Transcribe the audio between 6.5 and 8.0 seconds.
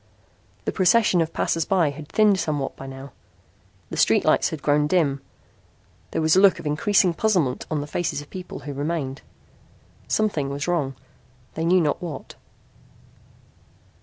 of increasing puzzlement on the